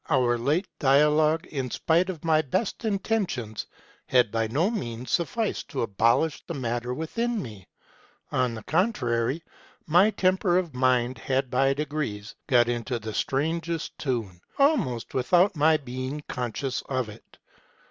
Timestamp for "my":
2.25-2.41, 9.85-10.09, 15.55-15.77